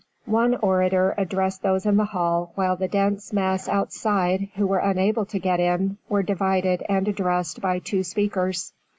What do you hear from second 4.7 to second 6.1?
unable to get in,